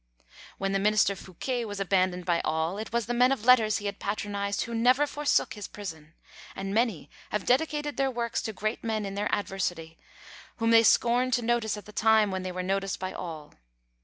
When 0.57 0.71
the 0.71 0.79
minister 0.79 1.15
Fouquet 1.15 1.63
was 1.63 1.79
abandoned 1.79 2.25
by 2.25 2.41
all, 2.43 2.79
it 2.79 2.91
was 2.91 3.05
the 3.05 3.13
men 3.13 3.31
of 3.31 3.45
letters 3.45 3.77
he 3.77 3.85
had 3.85 3.99
patronised 3.99 4.63
who 4.63 4.73
never 4.73 5.05
forsook 5.05 5.53
his 5.53 5.67
prison; 5.67 6.15
and 6.55 6.73
many 6.73 7.11
have 7.29 7.45
dedicated 7.45 7.97
their 7.97 8.09
works 8.09 8.41
to 8.41 8.51
great 8.53 8.83
men 8.83 9.05
in 9.05 9.13
their 9.13 9.31
adversity, 9.31 9.99
whom 10.55 10.71
they 10.71 10.81
scorned 10.81 11.33
to 11.33 11.43
notice 11.43 11.77
at 11.77 11.85
the 11.85 11.91
time 11.91 12.31
when 12.31 12.41
they 12.41 12.51
were 12.51 12.63
noticed 12.63 12.99
by 12.99 13.13
all. 13.13 13.53